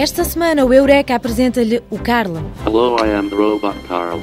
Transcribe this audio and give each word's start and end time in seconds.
Esta 0.00 0.24
semana 0.24 0.64
o 0.64 0.72
Eureka 0.72 1.14
apresenta-lhe 1.14 1.82
o 1.90 1.98
Carl. 1.98 2.32
Hello, 2.64 2.96
I 3.04 3.10
am 3.14 3.28
the 3.28 3.36
robot 3.36 3.76
Carl. 3.86 4.18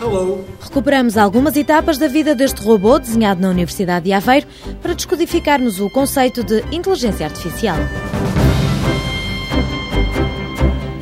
Hello. 0.00 0.44
Recuperamos 0.60 1.18
algumas 1.18 1.56
etapas 1.56 1.98
da 1.98 2.06
vida 2.06 2.32
deste 2.32 2.62
robô 2.62 2.96
desenhado 2.96 3.40
na 3.40 3.48
Universidade 3.48 4.04
de 4.04 4.12
Aveiro 4.12 4.46
para 4.80 4.94
descodificar-nos 4.94 5.80
o 5.80 5.90
conceito 5.90 6.44
de 6.44 6.62
inteligência 6.70 7.26
artificial. 7.26 7.76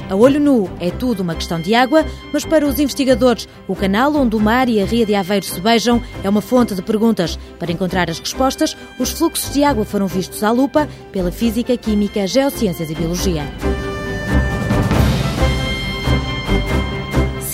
A 0.09 0.17
olho 0.17 0.41
nu 0.41 0.71
é 0.81 0.91
tudo 0.91 1.21
uma 1.21 1.35
questão 1.35 1.61
de 1.61 1.75
água, 1.75 2.03
mas 2.33 2.47
para 2.47 2.67
os 2.67 2.79
investigadores, 2.79 3.47
o 3.69 3.77
canal 3.77 4.17
onde 4.17 4.37
o 4.37 4.41
mar 4.41 4.71
e 4.71 4.81
a 4.81 4.87
ria 4.87 5.05
de 5.05 5.15
Aveiro 5.15 5.45
se 5.45 5.61
beijam 5.61 6.01
é 6.23 6.31
uma 6.31 6.41
fonte 6.41 6.75
de 6.75 6.81
perguntas. 6.81 7.39
Para 7.59 7.73
encontrar 7.73 8.09
as 8.09 8.21
respostas, 8.21 8.75
os 8.99 9.11
fluxos 9.11 9.53
de 9.53 9.63
água 9.63 9.85
foram 9.85 10.07
vistos 10.07 10.43
à 10.43 10.51
lupa 10.51 10.89
pela 11.13 11.31
física, 11.31 11.77
química, 11.77 12.27
geociências 12.27 12.89
e 12.89 12.95
biologia. 12.95 13.43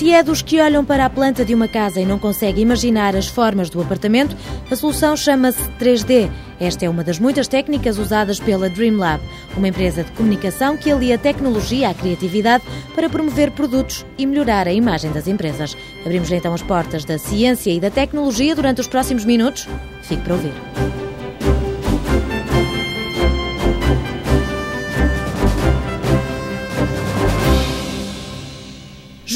Se 0.01 0.11
é 0.11 0.23
dos 0.23 0.41
que 0.41 0.59
olham 0.59 0.83
para 0.83 1.05
a 1.05 1.11
planta 1.11 1.45
de 1.45 1.55
uma 1.55 1.69
casa 1.69 2.01
e 2.01 2.07
não 2.07 2.19
consegue 2.19 2.63
imaginar 2.63 3.15
as 3.15 3.27
formas 3.27 3.69
do 3.69 3.83
apartamento, 3.83 4.35
a 4.71 4.75
solução 4.75 5.15
chama-se 5.15 5.61
3D. 5.79 6.31
Esta 6.59 6.87
é 6.87 6.89
uma 6.89 7.05
das 7.05 7.19
muitas 7.19 7.47
técnicas 7.47 7.99
usadas 7.99 8.41
pela 8.41 8.71
Dreamlab, 8.71 9.23
uma 9.55 9.69
empresa 9.69 10.03
de 10.03 10.11
comunicação 10.13 10.75
que 10.75 10.91
alia 10.91 11.19
tecnologia 11.19 11.91
à 11.91 11.93
criatividade 11.93 12.65
para 12.95 13.11
promover 13.11 13.51
produtos 13.51 14.07
e 14.17 14.25
melhorar 14.25 14.67
a 14.67 14.73
imagem 14.73 15.13
das 15.13 15.29
empresas. 15.29 15.77
Abrimos 16.03 16.33
então 16.33 16.55
as 16.55 16.63
portas 16.63 17.05
da 17.05 17.19
ciência 17.19 17.71
e 17.71 17.79
da 17.79 17.91
tecnologia 17.91 18.57
durante 18.57 18.81
os 18.81 18.89
próximos 18.89 19.27
minutos. 19.27 19.69
Fique 20.01 20.23
para 20.23 20.33
ouvir. 20.33 21.10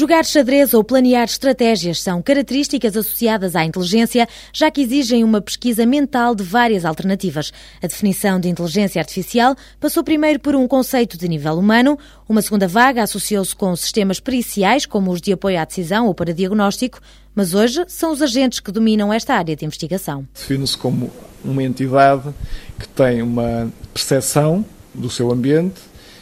Jogar 0.05 0.23
xadrez 0.23 0.71
ou 0.75 0.83
planear 0.83 1.23
estratégias 1.23 1.99
são 1.99 2.21
características 2.21 2.95
associadas 2.95 3.55
à 3.55 3.65
inteligência, 3.65 4.27
já 4.53 4.69
que 4.69 4.81
exigem 4.81 5.23
uma 5.23 5.41
pesquisa 5.41 5.83
mental 5.83 6.35
de 6.35 6.43
várias 6.43 6.85
alternativas. 6.85 7.51
A 7.81 7.87
definição 7.87 8.39
de 8.39 8.47
inteligência 8.47 9.01
artificial 9.01 9.55
passou 9.79 10.03
primeiro 10.03 10.39
por 10.39 10.55
um 10.55 10.67
conceito 10.67 11.17
de 11.17 11.27
nível 11.27 11.57
humano, 11.57 11.97
uma 12.29 12.43
segunda 12.43 12.67
vaga 12.67 13.01
associou-se 13.01 13.55
com 13.55 13.75
sistemas 13.75 14.19
periciais, 14.19 14.85
como 14.85 15.09
os 15.09 15.19
de 15.19 15.33
apoio 15.33 15.59
à 15.59 15.65
decisão 15.65 16.05
ou 16.05 16.13
para 16.13 16.35
diagnóstico, 16.35 16.99
mas 17.33 17.55
hoje 17.55 17.83
são 17.87 18.11
os 18.11 18.21
agentes 18.21 18.59
que 18.59 18.71
dominam 18.71 19.11
esta 19.11 19.33
área 19.33 19.55
de 19.55 19.65
investigação. 19.65 20.27
Define-se 20.35 20.77
como 20.77 21.11
uma 21.43 21.63
entidade 21.63 22.31
que 22.79 22.87
tem 22.89 23.23
uma 23.23 23.73
percepção 23.91 24.63
do 24.93 25.09
seu 25.09 25.31
ambiente 25.31 25.81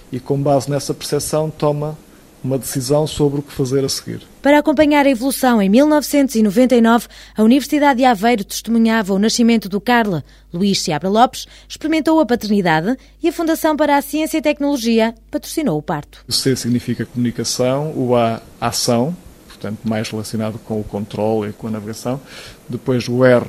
e, 0.09 0.21
com 0.21 0.41
base 0.41 0.71
nessa 0.71 0.93
percepção, 0.93 1.49
toma 1.49 1.97
uma 2.43 2.57
decisão 2.57 3.07
sobre 3.07 3.39
o 3.39 3.43
que 3.43 3.51
fazer 3.51 3.83
a 3.85 3.89
seguir. 3.89 4.21
Para 4.41 4.59
acompanhar 4.59 5.05
a 5.05 5.09
evolução, 5.09 5.61
em 5.61 5.69
1999, 5.69 7.07
a 7.35 7.43
Universidade 7.43 7.99
de 7.99 8.05
Aveiro 8.05 8.43
testemunhava 8.43 9.13
o 9.13 9.19
nascimento 9.19 9.69
do 9.69 9.79
Carla. 9.79 10.23
Luís 10.53 10.81
Seabra 10.81 11.09
Lopes 11.09 11.47
experimentou 11.67 12.19
a 12.19 12.25
paternidade 12.25 12.97
e 13.21 13.29
a 13.29 13.33
Fundação 13.33 13.77
para 13.77 13.97
a 13.97 14.01
Ciência 14.01 14.37
e 14.37 14.41
Tecnologia 14.41 15.15
patrocinou 15.31 15.77
o 15.77 15.81
parto. 15.81 16.23
O 16.27 16.31
C 16.31 16.55
significa 16.55 17.05
comunicação, 17.05 17.93
o 17.95 18.15
A, 18.15 18.41
ação, 18.59 19.15
portanto, 19.47 19.79
mais 19.85 20.09
relacionado 20.09 20.59
com 20.59 20.79
o 20.79 20.83
controle 20.83 21.51
e 21.51 21.53
com 21.53 21.67
a 21.67 21.71
navegação. 21.71 22.19
Depois 22.67 23.07
o 23.07 23.23
R, 23.23 23.45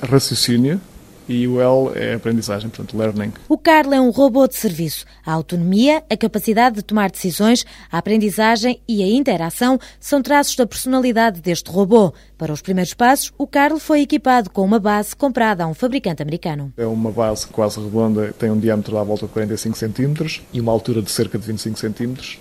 raciocínio, 0.00 0.80
e 1.28 1.46
o 1.46 1.60
L 1.60 1.92
é 1.94 2.14
aprendizagem, 2.14 2.68
portanto, 2.68 2.96
learning. 2.96 3.32
O 3.48 3.58
Carl 3.58 3.92
é 3.92 4.00
um 4.00 4.10
robô 4.10 4.46
de 4.46 4.54
serviço. 4.54 5.04
A 5.24 5.32
autonomia, 5.32 6.02
a 6.08 6.16
capacidade 6.16 6.76
de 6.76 6.82
tomar 6.82 7.10
decisões, 7.10 7.64
a 7.90 7.98
aprendizagem 7.98 8.80
e 8.88 9.02
a 9.02 9.06
interação 9.06 9.78
são 9.98 10.22
traços 10.22 10.56
da 10.56 10.66
personalidade 10.66 11.40
deste 11.40 11.70
robô. 11.70 12.12
Para 12.38 12.52
os 12.52 12.60
primeiros 12.60 12.94
passos, 12.94 13.32
o 13.38 13.46
Carl 13.46 13.78
foi 13.78 14.02
equipado 14.02 14.50
com 14.50 14.62
uma 14.62 14.78
base 14.78 15.16
comprada 15.16 15.64
a 15.64 15.66
um 15.66 15.74
fabricante 15.74 16.22
americano. 16.22 16.72
É 16.76 16.86
uma 16.86 17.10
base 17.10 17.46
quase 17.46 17.80
redonda, 17.80 18.32
tem 18.38 18.50
um 18.50 18.58
diâmetro 18.58 18.98
à 18.98 19.02
volta 19.02 19.26
de 19.26 19.32
45 19.32 19.76
cm 19.76 20.40
e 20.52 20.60
uma 20.60 20.72
altura 20.72 21.02
de 21.02 21.10
cerca 21.10 21.38
de 21.38 21.46
25 21.46 21.78
cm 21.78 22.38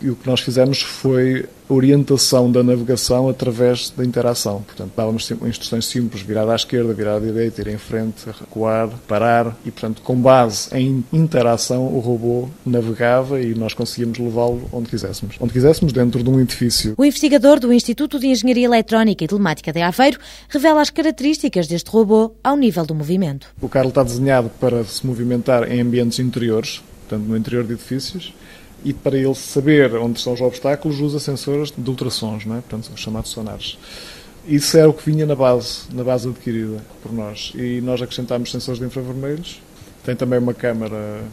e 0.00 0.10
o 0.10 0.16
que 0.16 0.26
nós 0.26 0.40
fizemos 0.40 0.82
foi 0.82 1.46
orientação 1.68 2.50
da 2.50 2.62
navegação 2.62 3.28
através 3.28 3.90
da 3.90 4.04
interação. 4.04 4.62
Portanto, 4.62 4.92
dávamos 4.96 5.30
instruções 5.30 5.86
simples, 5.86 6.22
virar 6.22 6.48
à 6.48 6.54
esquerda, 6.54 6.92
virar 6.94 7.16
à 7.16 7.20
direita, 7.20 7.60
ir 7.60 7.68
em 7.68 7.78
frente, 7.78 8.24
recuar, 8.26 8.88
parar 9.08 9.56
e, 9.64 9.70
portanto, 9.70 10.00
com 10.02 10.16
base 10.16 10.68
em 10.76 11.04
interação, 11.12 11.86
o 11.86 11.98
robô 11.98 12.48
navegava 12.64 13.40
e 13.40 13.54
nós 13.54 13.74
conseguíamos 13.74 14.18
levá-lo 14.18 14.68
onde 14.72 14.88
quiséssemos. 14.88 15.36
Onde 15.40 15.52
quiséssemos, 15.52 15.92
dentro 15.92 16.22
de 16.22 16.30
um 16.30 16.40
edifício. 16.40 16.94
O 16.96 17.04
investigador 17.04 17.58
do 17.58 17.72
Instituto 17.72 18.18
de 18.18 18.28
Engenharia 18.28 18.66
Eletrónica 18.66 19.24
e 19.24 19.28
Telemática 19.28 19.72
de 19.72 19.80
Aveiro 19.80 20.18
revela 20.48 20.80
as 20.80 20.90
características 20.90 21.66
deste 21.66 21.90
robô 21.90 22.32
ao 22.44 22.56
nível 22.56 22.86
do 22.86 22.94
movimento. 22.94 23.48
O 23.60 23.68
carro 23.68 23.88
está 23.88 24.02
desenhado 24.02 24.50
para 24.60 24.84
se 24.84 25.04
movimentar 25.04 25.70
em 25.70 25.80
ambientes 25.80 26.18
interiores, 26.18 26.80
portanto, 27.08 27.26
no 27.26 27.36
interior 27.36 27.64
de 27.64 27.72
edifícios, 27.72 28.32
e 28.84 28.92
para 28.92 29.16
ele 29.16 29.34
saber 29.34 29.94
onde 29.94 30.18
estão 30.18 30.32
os 30.32 30.40
obstáculos 30.40 31.00
usa 31.00 31.18
sensores 31.18 31.72
de 31.76 31.88
ultrassons, 31.90 32.44
não 32.44 32.56
é? 32.56 32.60
portanto, 32.60 32.90
os 32.94 33.00
chamados 33.00 33.30
sonares. 33.30 33.78
Isso 34.46 34.76
era 34.76 34.88
o 34.88 34.94
que 34.94 35.10
vinha 35.10 35.26
na 35.26 35.34
base, 35.34 35.80
na 35.92 36.04
base 36.04 36.28
adquirida 36.28 36.80
por 37.02 37.12
nós. 37.12 37.52
E 37.56 37.80
nós 37.80 38.00
acrescentámos 38.00 38.50
sensores 38.50 38.78
de 38.78 38.86
infravermelhos. 38.86 39.60
Tem 40.04 40.14
também 40.14 40.38
uma 40.38 40.54
câmara 40.54 41.24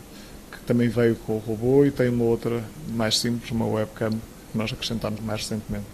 que 0.51 0.59
também 0.65 0.89
veio 0.89 1.15
com 1.17 1.33
o 1.33 1.37
robô 1.37 1.85
e 1.85 1.91
tem 1.91 2.09
uma 2.09 2.23
outra 2.23 2.63
mais 2.89 3.19
simples, 3.19 3.51
uma 3.51 3.67
webcam, 3.67 4.09
que 4.09 4.57
nós 4.57 4.73
acrescentámos 4.73 5.19
mais 5.19 5.41
recentemente. 5.41 5.85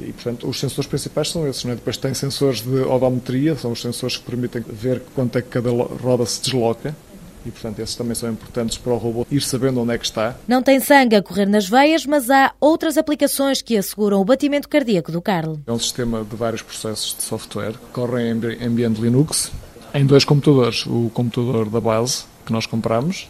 E, 0.00 0.12
portanto, 0.12 0.48
os 0.48 0.58
sensores 0.58 0.88
principais 0.88 1.30
são 1.30 1.46
esses. 1.46 1.64
É? 1.66 1.74
Depois 1.76 1.96
tem 1.96 2.12
sensores 2.14 2.62
de 2.62 2.80
odometria, 2.82 3.54
são 3.54 3.70
os 3.70 3.80
sensores 3.80 4.16
que 4.16 4.24
permitem 4.24 4.64
ver 4.66 5.02
quanto 5.14 5.38
é 5.38 5.42
que 5.42 5.48
cada 5.48 5.70
roda 5.70 6.26
se 6.26 6.42
desloca 6.42 6.96
e, 7.44 7.50
portanto, 7.50 7.78
esses 7.80 7.94
também 7.94 8.14
são 8.14 8.30
importantes 8.30 8.78
para 8.78 8.92
o 8.92 8.96
robô 8.96 9.26
ir 9.30 9.40
sabendo 9.40 9.80
onde 9.80 9.92
é 9.92 9.98
que 9.98 10.04
está. 10.04 10.36
Não 10.46 10.62
tem 10.62 10.80
sangue 10.80 11.16
a 11.16 11.22
correr 11.22 11.46
nas 11.46 11.68
veias, 11.68 12.06
mas 12.06 12.30
há 12.30 12.52
outras 12.60 12.96
aplicações 12.96 13.60
que 13.60 13.76
asseguram 13.76 14.20
o 14.20 14.24
batimento 14.24 14.68
cardíaco 14.68 15.12
do 15.12 15.20
Carl. 15.20 15.58
É 15.66 15.72
um 15.72 15.78
sistema 15.78 16.24
de 16.24 16.36
vários 16.36 16.62
processos 16.62 17.14
de 17.16 17.22
software 17.22 17.72
que 17.72 17.86
correm 17.92 18.30
em 18.60 18.66
ambiente 18.66 19.00
Linux, 19.00 19.52
em 19.92 20.04
dois 20.04 20.24
computadores. 20.24 20.86
O 20.86 21.10
computador 21.12 21.68
da 21.68 21.80
base, 21.80 22.24
que 22.44 22.52
nós 22.52 22.66
compramos, 22.66 23.28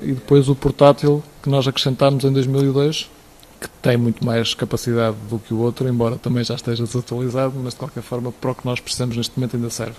e 0.00 0.12
depois 0.12 0.48
o 0.48 0.54
portátil 0.54 1.22
que 1.42 1.48
nós 1.48 1.66
acrescentámos 1.68 2.24
em 2.24 2.32
2002, 2.32 3.08
que 3.60 3.68
tem 3.80 3.96
muito 3.96 4.24
mais 4.24 4.54
capacidade 4.54 5.16
do 5.30 5.38
que 5.38 5.54
o 5.54 5.58
outro, 5.58 5.88
embora 5.88 6.16
também 6.16 6.44
já 6.44 6.54
esteja 6.54 6.84
desatualizado, 6.84 7.54
mas 7.56 7.72
de 7.72 7.78
qualquer 7.78 8.02
forma, 8.02 8.32
para 8.32 8.50
o 8.50 8.54
que 8.54 8.66
nós 8.66 8.80
precisamos 8.80 9.16
neste 9.16 9.38
momento 9.38 9.56
ainda 9.56 9.70
serve. 9.70 9.94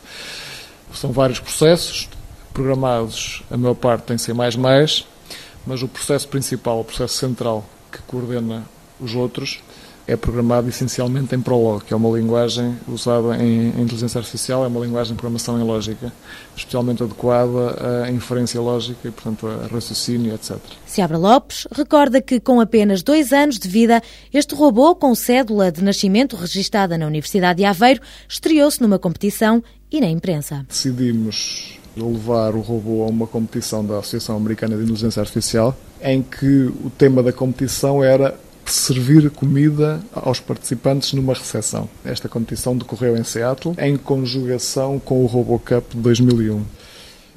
São 0.94 1.12
vários 1.12 1.40
processos, 1.40 2.08
programados, 2.56 3.44
a 3.52 3.58
maior 3.58 3.76
parte 3.76 4.06
tem 4.06 4.18
C++, 4.18 4.34
mas 4.34 5.84
o 5.84 5.88
processo 5.88 6.28
principal, 6.30 6.80
o 6.80 6.86
processo 6.86 7.18
central 7.18 7.66
que 7.92 8.00
coordena 8.04 8.64
os 9.00 9.14
outros, 9.14 9.60
é 10.08 10.16
programado 10.16 10.70
essencialmente 10.70 11.36
em 11.36 11.42
Prolog, 11.42 11.84
que 11.84 11.94
é 11.94 11.98
uma 11.98 12.16
linguagem 12.16 12.78
usada 12.88 13.44
em, 13.44 13.70
inteligência 13.82 14.20
artificial, 14.20 14.64
é 14.64 14.68
uma 14.68 14.80
linguagem 14.80 15.14
de 15.14 15.20
programação 15.20 15.60
em 15.60 15.64
lógica, 15.64 16.14
especialmente 16.56 17.04
adequada 17.04 18.04
à 18.06 18.12
inferência 18.12 18.62
lógica 18.62 19.08
e, 19.08 19.12
portanto, 19.12 19.48
a 19.48 19.68
raciocínio, 19.68 20.34
etc. 20.34 20.58
Seabra 20.86 21.18
Lopes 21.18 21.68
recorda 21.72 22.22
que, 22.22 22.40
com 22.40 22.62
apenas 22.62 23.02
dois 23.02 23.34
anos 23.34 23.58
de 23.58 23.68
vida, 23.68 24.02
este 24.32 24.54
robô, 24.54 24.96
com 24.96 25.14
cédula 25.16 25.72
de 25.72 25.84
nascimento 25.84 26.36
registada 26.36 26.98
na 26.98 27.08
Universidade 27.08 27.58
de 27.58 27.66
Aveiro, 27.66 28.00
estreou-se 28.30 28.82
numa 28.82 29.00
competição 29.00 29.64
e 29.92 30.00
na 30.00 30.08
imprensa. 30.08 30.66
Decidimos 30.70 31.80
levar 31.96 32.56
o 32.56 32.62
robô 32.62 33.04
a 33.04 33.08
uma 33.08 33.28
competição 33.28 33.86
da 33.86 34.00
Associação 34.00 34.36
Americana 34.36 34.76
de 34.76 34.84
Inteligência 34.84 35.22
Artificial, 35.22 35.76
em 36.02 36.22
que 36.22 36.66
o 36.84 36.92
tema 36.98 37.24
da 37.24 37.32
competição 37.32 38.04
era 38.04 38.36
servir 38.66 39.30
comida 39.30 40.02
aos 40.14 40.40
participantes 40.40 41.14
numa 41.14 41.34
recepção. 41.34 41.88
Esta 42.04 42.28
competição 42.28 42.76
decorreu 42.76 43.16
em 43.16 43.24
Seattle, 43.24 43.76
em 43.78 43.96
conjugação 43.96 45.00
com 45.00 45.24
o 45.24 45.26
RoboCup 45.26 45.96
de 45.96 46.02
2001. 46.02 46.64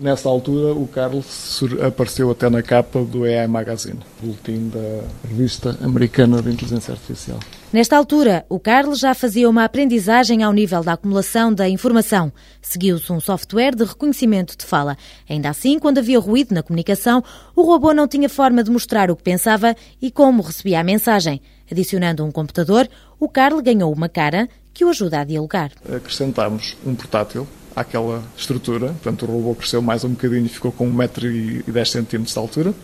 Nessa 0.00 0.28
altura, 0.28 0.72
o 0.74 0.86
Carlos 0.86 1.60
apareceu 1.84 2.30
até 2.30 2.48
na 2.48 2.62
capa 2.62 3.02
do 3.02 3.24
AI 3.24 3.46
Magazine, 3.48 3.98
boletim 4.22 4.68
da 4.68 5.28
revista 5.28 5.76
americana 5.82 6.40
de 6.40 6.50
inteligência 6.50 6.92
artificial. 6.92 7.38
Nesta 7.70 7.98
altura, 7.98 8.46
o 8.48 8.58
Carlos 8.58 8.98
já 8.98 9.12
fazia 9.12 9.48
uma 9.48 9.62
aprendizagem 9.62 10.42
ao 10.42 10.54
nível 10.54 10.82
da 10.82 10.94
acumulação 10.94 11.52
da 11.52 11.68
informação. 11.68 12.32
Seguiu-se 12.62 13.12
um 13.12 13.20
software 13.20 13.74
de 13.74 13.84
reconhecimento 13.84 14.56
de 14.56 14.64
fala. 14.64 14.96
Ainda 15.28 15.50
assim, 15.50 15.78
quando 15.78 15.98
havia 15.98 16.18
ruído 16.18 16.54
na 16.54 16.62
comunicação, 16.62 17.22
o 17.54 17.60
robô 17.60 17.92
não 17.92 18.08
tinha 18.08 18.26
forma 18.26 18.64
de 18.64 18.70
mostrar 18.70 19.10
o 19.10 19.16
que 19.16 19.22
pensava 19.22 19.76
e 20.00 20.10
como 20.10 20.40
recebia 20.40 20.80
a 20.80 20.84
mensagem. 20.84 21.42
Adicionando 21.70 22.24
um 22.24 22.32
computador, 22.32 22.88
o 23.20 23.28
Carlos 23.28 23.62
ganhou 23.62 23.92
uma 23.92 24.08
cara 24.08 24.48
que 24.72 24.82
o 24.82 24.88
ajuda 24.88 25.20
a 25.20 25.24
dialogar. 25.24 25.70
Acrescentámos 25.94 26.74
um 26.86 26.94
portátil 26.94 27.46
àquela 27.80 28.22
estrutura. 28.36 28.88
Portanto, 28.88 29.24
o 29.24 29.26
robô 29.26 29.54
cresceu 29.54 29.80
mais 29.80 30.04
um 30.04 30.10
bocadinho 30.10 30.46
e 30.46 30.48
ficou 30.48 30.72
com 30.72 30.90
1,10m 30.92 32.22
de 32.22 32.38
altura. 32.38 32.74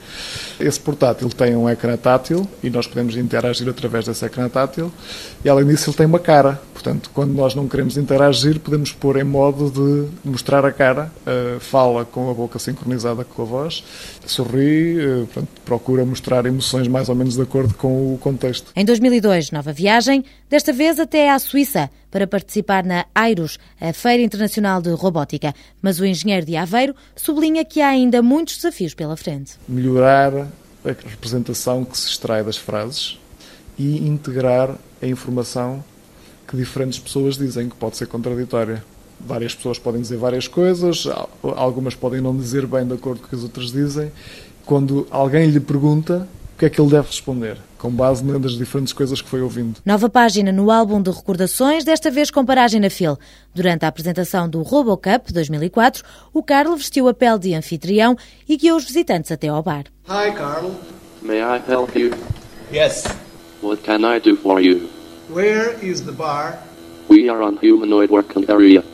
Esse 0.61 0.79
portátil 0.79 1.29
tem 1.31 1.57
um 1.57 1.69
ecrã 1.69 1.97
tátil 1.97 2.49
e 2.63 2.71
nós 2.71 2.87
podemos 2.87 3.17
interagir 3.17 3.69
através 3.69 4.07
desse 4.07 4.25
ecrã 4.25 4.49
tátil. 4.49 4.93
E 5.45 5.49
além 5.49 5.67
disso, 5.67 5.91
ele 5.91 5.97
tem 5.97 6.07
uma 6.07 6.19
cara. 6.19 6.61
Portanto, 6.73 7.11
quando 7.15 7.33
nós 7.33 7.55
não 7.55 7.67
queremos 7.67 7.97
interagir, 7.97 8.61
podemos 8.61 8.93
pôr 8.93 9.17
em 9.17 9.25
modo 9.25 9.71
de 9.71 10.29
mostrar 10.29 10.65
a 10.65 10.73
cara, 10.73 11.11
uh, 11.27 11.59
fala 11.59 12.05
com 12.05 12.31
a 12.31 12.35
boca 12.35 12.59
sincronizada 12.59 13.25
com 13.25 13.43
a 13.43 13.45
voz, 13.45 13.83
sorri, 14.27 14.99
uh, 14.99 15.27
portanto, 15.27 15.49
procura 15.65 16.05
mostrar 16.05 16.45
emoções 16.47 16.87
mais 16.87 17.09
ou 17.09 17.15
menos 17.15 17.37
de 17.37 17.43
acordo 17.43 17.75
com 17.75 18.15
o 18.15 18.19
contexto. 18.19 18.71
Em 18.77 18.85
2002, 18.85 19.51
nova 19.51 19.73
viagem, 19.73 20.25
desta 20.55 20.73
vez 20.73 21.01
até 21.01 21.33
à 21.33 21.39
Suíça, 21.41 21.91
para 22.13 22.29
participar 22.29 22.85
na 22.85 23.07
AIROS, 23.13 23.59
a 23.81 23.93
Feira 23.93 24.23
Internacional 24.23 24.81
de 24.81 24.91
Robótica. 24.91 25.53
Mas 25.83 25.99
o 25.99 26.07
engenheiro 26.07 26.47
de 26.47 26.55
Aveiro 26.55 26.95
sublinha 27.17 27.65
que 27.65 27.81
há 27.81 27.89
ainda 27.89 28.23
muitos 28.23 28.59
desafios 28.59 28.95
pela 28.95 29.17
frente. 29.17 29.55
Melhorar 29.69 30.33
a 30.33 30.89
representação 31.09 31.85
que 31.85 31.99
se 31.99 32.07
extrai 32.07 32.45
das 32.45 32.57
frases 32.57 33.19
e 33.77 34.07
integrar 34.07 34.77
a 35.03 35.07
informação 35.09 35.83
que 36.47 36.57
diferentes 36.57 37.01
pessoas 37.01 37.37
dizem, 37.37 37.69
que 37.69 37.75
pode 37.75 37.97
ser 37.97 38.07
contraditória. 38.07 38.85
Várias 39.19 39.57
pessoas 39.57 39.77
podem 39.77 40.03
dizer 40.03 40.19
várias 40.19 40.47
coisas, 40.47 41.09
algumas 41.43 41.97
podem 41.97 42.21
não 42.21 42.37
dizer 42.37 42.65
bem 42.65 42.87
de 42.87 42.95
acordo 42.95 43.23
com 43.23 43.27
o 43.27 43.29
que 43.29 43.35
as 43.35 43.43
outras 43.43 43.73
dizem. 43.73 44.13
Quando 44.65 45.05
alguém 45.11 45.51
lhe 45.51 45.59
pergunta, 45.59 46.29
o 46.55 46.57
que 46.57 46.67
é 46.67 46.71
que 46.71 46.81
ele 46.81 46.91
deve 46.91 47.09
responder? 47.09 47.59
Com 47.77 47.91
base 47.91 48.25
nas 48.25 48.53
diferentes 48.53 48.93
coisas 48.93 49.21
que 49.21 49.29
foi 49.29 49.43
ouvindo. 49.43 49.81
Nova 49.85 50.09
página 50.09 50.53
no 50.53 50.71
álbum 50.71 51.03
de 51.03 51.11
recordações, 51.11 51.85
desta 51.85 52.13
vez 52.13 52.31
com 52.31 52.45
paragem 52.47 52.81
na 52.81 52.89
FIL. 52.89 53.19
Durante 53.53 53.85
a 53.85 53.89
apresentação 53.89 54.49
do 54.49 54.63
RoboCup 54.63 55.33
2004, 55.33 56.05
o 56.33 56.45
Carlo 56.45 56.77
vestiu 56.77 57.09
a 57.09 57.13
pele 57.13 57.41
de 57.41 57.55
anfitrião 57.55 58.17
e 58.49 58.57
guiou 58.57 58.77
os 58.77 58.85
visitantes 58.85 59.33
até 59.33 59.49
ao 59.49 59.65
bar. 59.65 59.87
Hi, 60.09 60.33
Carlo. 60.33 60.77
May 61.21 61.41
I 61.41 61.61
help 61.69 61.97
you? 61.97 62.13
Yes. 62.73 63.05
What 63.61 63.83
can 63.83 64.05
I 64.05 64.21
do 64.21 64.37
for 64.37 64.61
you? 64.61 64.89
Where 65.29 65.77
is 65.85 66.03
the 66.03 66.13
bar? 66.13 66.57
We 67.09 67.29
are 67.29 67.43
on 67.43 67.59
humanoid 67.61 68.11
working 68.11 68.49
area. 68.49 68.85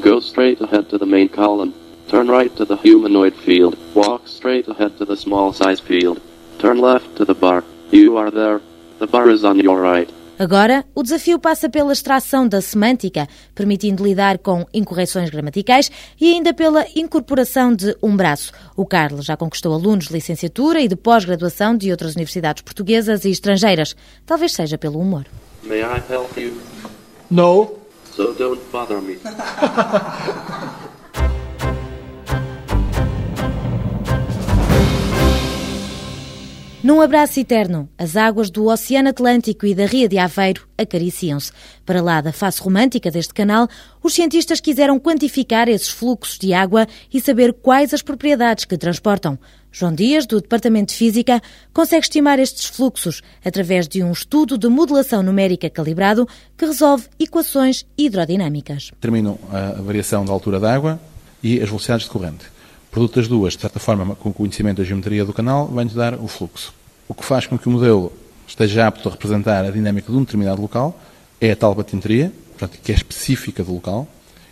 Go 0.00 0.18
straight 0.20 0.62
ahead 0.62 0.88
to 0.88 0.98
the 0.98 1.06
main 1.06 1.28
column. 1.28 1.74
Turn 2.08 2.28
right 2.28 2.54
to 2.56 2.64
the 2.64 2.76
humanoid 2.76 3.34
field. 3.34 3.76
Walk 3.94 4.26
straight 4.26 4.66
ahead 4.66 4.96
to 4.96 5.04
the 5.04 5.16
small 5.16 5.52
size 5.52 5.78
field. 5.78 6.18
Turn 6.62 6.80
left 6.80 7.16
to 7.16 7.26
the 7.26 7.34
bar. 7.34 7.64
You 7.90 8.16
are 8.18 8.30
there. 8.30 8.60
The 9.00 9.08
bar 9.08 9.28
is 9.28 9.42
on 9.42 9.58
your 9.58 9.82
right. 9.82 10.08
Agora, 10.38 10.84
o 10.94 11.02
desafio 11.02 11.36
passa 11.40 11.68
pela 11.68 11.92
extração 11.92 12.46
da 12.46 12.60
semântica, 12.60 13.26
permitindo 13.52 14.04
lidar 14.04 14.38
com 14.38 14.64
incorreções 14.72 15.28
gramaticais 15.28 15.90
e 16.20 16.32
ainda 16.32 16.54
pela 16.54 16.86
incorporação 16.94 17.74
de 17.74 17.96
um 18.00 18.16
braço. 18.16 18.52
O 18.76 18.86
Carlos 18.86 19.24
já 19.24 19.36
conquistou 19.36 19.74
alunos 19.74 20.06
de 20.06 20.12
licenciatura 20.12 20.80
e 20.80 20.86
de 20.86 20.94
pós-graduação 20.94 21.76
de 21.76 21.90
outras 21.90 22.14
universidades 22.14 22.62
portuguesas 22.62 23.24
e 23.24 23.30
estrangeiras. 23.30 23.96
Talvez 24.24 24.52
seja 24.52 24.78
pelo 24.78 25.00
humor. 25.00 25.26
May 25.64 25.80
I 25.80 26.00
help 26.08 26.36
you? 26.36 26.52
No. 27.28 27.72
So 28.14 28.34
don't 28.34 28.60
bother 28.70 29.00
me. 29.00 29.18
Num 36.82 37.00
abraço 37.00 37.38
eterno, 37.38 37.88
as 37.96 38.16
águas 38.16 38.50
do 38.50 38.66
Oceano 38.66 39.10
Atlântico 39.10 39.64
e 39.64 39.72
da 39.72 39.86
Ria 39.86 40.08
de 40.08 40.18
Aveiro 40.18 40.66
acariciam-se. 40.76 41.52
Para 41.86 42.02
lá 42.02 42.20
da 42.20 42.32
face 42.32 42.60
romântica 42.60 43.08
deste 43.08 43.32
canal, 43.32 43.68
os 44.02 44.14
cientistas 44.14 44.60
quiseram 44.60 44.98
quantificar 44.98 45.68
esses 45.68 45.88
fluxos 45.88 46.36
de 46.40 46.52
água 46.52 46.88
e 47.14 47.20
saber 47.20 47.52
quais 47.52 47.94
as 47.94 48.02
propriedades 48.02 48.64
que 48.64 48.76
transportam. 48.76 49.38
João 49.70 49.94
Dias, 49.94 50.26
do 50.26 50.40
Departamento 50.40 50.92
de 50.92 50.98
Física, 50.98 51.40
consegue 51.72 52.02
estimar 52.02 52.40
estes 52.40 52.66
fluxos 52.66 53.22
através 53.44 53.86
de 53.86 54.02
um 54.02 54.10
estudo 54.10 54.58
de 54.58 54.66
modelação 54.66 55.22
numérica 55.22 55.70
calibrado 55.70 56.26
que 56.58 56.66
resolve 56.66 57.06
equações 57.16 57.86
hidrodinâmicas. 57.96 58.90
Determinam 58.90 59.38
a 59.52 59.80
variação 59.80 60.24
da 60.24 60.32
altura 60.32 60.58
da 60.58 60.74
água 60.74 61.00
e 61.40 61.60
as 61.60 61.68
velocidades 61.68 62.06
de 62.06 62.10
corrente. 62.10 62.51
Produto 62.92 63.14
das 63.14 63.26
duas, 63.26 63.54
de 63.54 63.62
certa 63.62 63.80
forma, 63.80 64.14
com 64.14 64.28
o 64.28 64.34
conhecimento 64.34 64.76
da 64.76 64.84
geometria 64.84 65.24
do 65.24 65.32
canal, 65.32 65.66
vai-nos 65.66 65.94
dar 65.94 66.12
o 66.12 66.28
fluxo. 66.28 66.74
O 67.08 67.14
que 67.14 67.24
faz 67.24 67.46
com 67.46 67.56
que 67.56 67.66
o 67.66 67.70
modelo 67.70 68.12
esteja 68.46 68.86
apto 68.86 69.08
a 69.08 69.12
representar 69.12 69.64
a 69.64 69.70
dinâmica 69.70 70.12
de 70.12 70.18
um 70.18 70.20
determinado 70.20 70.60
local 70.60 71.00
é 71.40 71.52
a 71.52 71.56
tal 71.56 71.74
batimetria, 71.74 72.30
portanto, 72.50 72.78
que 72.82 72.92
é 72.92 72.94
específica 72.94 73.64
do 73.64 73.72
local, 73.72 74.06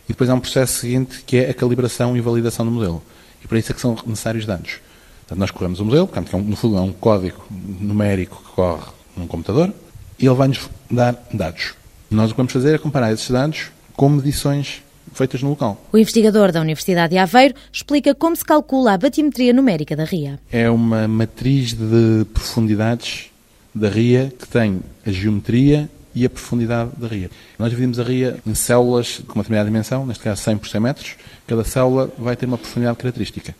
e 0.07 0.13
depois 0.13 0.31
há 0.31 0.35
um 0.35 0.41
processo 0.41 0.81
seguinte 0.81 1.23
que 1.27 1.37
é 1.37 1.51
a 1.51 1.55
calibração 1.55 2.17
e 2.17 2.21
validação 2.23 2.65
do 2.65 2.73
modelo. 2.73 3.03
E 3.45 3.47
para 3.47 3.59
isso 3.59 3.73
é 3.73 3.75
que 3.75 3.81
são 3.83 3.95
necessários 4.07 4.47
dados. 4.47 4.81
Portanto, 5.21 5.39
nós 5.39 5.51
corremos 5.51 5.79
o 5.79 5.85
modelo, 5.85 6.07
portanto, 6.07 6.35
é 6.35 6.41
no 6.41 6.57
fundo 6.57 6.79
é 6.79 6.81
um 6.81 6.93
código 6.93 7.45
numérico 7.51 8.43
que 8.43 8.53
corre 8.53 8.91
num 9.19 9.27
computador, 9.27 9.71
e 10.19 10.25
ele 10.25 10.35
vai-nos 10.35 10.67
dar 10.91 11.15
dados. 11.31 11.75
Nós 12.11 12.31
o 12.31 12.33
que 12.33 12.39
vamos 12.39 12.55
fazer 12.55 12.75
é 12.75 12.79
comparar 12.79 13.13
esses 13.13 13.31
dados 13.31 13.67
com 13.95 14.09
medições 14.09 14.83
feitas 15.13 15.43
no 15.43 15.51
local. 15.51 15.83
O 15.93 15.99
investigador 15.99 16.53
da 16.53 16.61
Universidade 16.61 17.13
de 17.13 17.19
Aveiro 17.19 17.55
explica 17.73 18.15
como 18.15 18.35
se 18.37 18.45
calcula 18.45 18.95
a 18.95 18.99
batimetria 18.99 19.53
numérica 19.53 19.97
da 19.97 20.05
ria. 20.05 20.39
É 20.51 20.71
uma 20.71 21.07
matriz 21.09 21.73
de 21.73 22.25
profundidades 22.33 23.31
da 23.75 23.89
ria 23.89 24.33
que 24.39 24.49
tem 24.49 24.81
a 25.07 25.11
geometria 25.11 25.89
e 26.15 26.25
a 26.25 26.31
profundidade 26.31 26.91
da 26.97 27.07
ria. 27.07 27.31
Nós 27.59 27.71
dividimos 27.71 27.99
a 28.01 28.03
ria 28.03 28.39
em 28.47 28.55
células 28.55 29.23
com 29.27 29.35
uma 29.35 29.43
determinada 29.43 29.69
dimensão, 29.69 30.05
neste 30.07 30.25
caso 30.25 30.43
100 30.43 30.59
por 30.59 30.69
100 30.69 30.81
metros. 30.81 31.17
Cada 31.47 31.65
célula 31.65 32.11
vai 32.19 32.37
ter 32.37 32.47
uma 32.47 32.59
profundidade 32.59 32.99
característica. 32.99 33.55